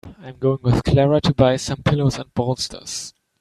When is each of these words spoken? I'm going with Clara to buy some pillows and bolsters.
I'm 0.23 0.35
going 0.37 0.57
with 0.63 0.83
Clara 0.83 1.21
to 1.21 1.33
buy 1.35 1.57
some 1.57 1.83
pillows 1.83 2.17
and 2.17 2.33
bolsters. 2.33 3.13